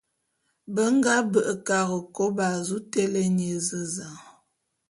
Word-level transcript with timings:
Be 0.73 0.83
nga 0.95 1.13
be'e 1.31 1.55
Karekôba 1.67 2.45
a 2.57 2.63
zu 2.67 2.77
télé 2.93 3.23
nye 3.35 3.47
ézezan. 3.57 4.17